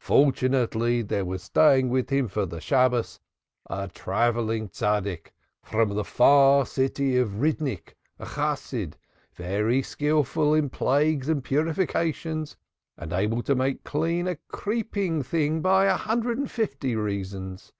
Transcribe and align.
Fortunately 0.00 1.00
there 1.00 1.24
was 1.24 1.44
staying 1.44 1.90
with 1.90 2.10
him 2.10 2.26
for 2.26 2.44
the 2.44 2.60
Sabbath 2.60 3.20
a 3.70 3.86
travelling 3.86 4.68
Saint 4.72 5.30
from 5.62 5.90
the 5.94 6.02
far 6.02 6.66
city 6.66 7.16
of 7.18 7.38
Ridnik, 7.40 7.94
a 8.18 8.24
Chasid, 8.26 8.96
very 9.36 9.82
skilful 9.82 10.54
in 10.54 10.70
plagues 10.70 11.28
and 11.28 11.44
purifications, 11.44 12.56
and 12.96 13.12
able 13.12 13.44
to 13.44 13.54
make 13.54 13.84
clean 13.84 14.26
a 14.26 14.38
creeping 14.48 15.22
thing 15.22 15.60
by 15.60 15.84
a 15.84 15.94
hundred 15.94 16.36
and 16.38 16.50
fifty 16.50 16.96
reasons. 16.96 17.72